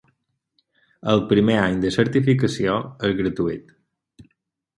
[1.11, 2.79] El primer any de certificació
[3.11, 3.71] és gratuït.